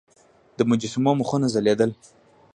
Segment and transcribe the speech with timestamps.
[0.57, 1.91] د مجسمو مخونه ځلیدل